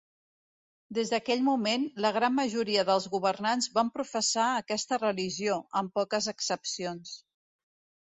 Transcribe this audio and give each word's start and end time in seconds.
Des 0.97 1.11
d'aquell 1.13 1.43
moment, 1.49 1.85
la 2.05 2.11
gran 2.15 2.35
majoria 2.39 2.87
dels 2.89 3.07
governants 3.17 3.69
van 3.77 3.93
professar 4.01 4.49
aquesta 4.65 5.03
religió, 5.07 5.63
amb 5.83 5.97
poques 6.03 6.35
excepcions. 6.37 7.19